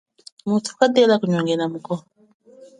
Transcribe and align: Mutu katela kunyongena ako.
Mutu 0.49 0.69
katela 0.79 1.15
kunyongena 1.21 1.65
ako. 1.77 1.95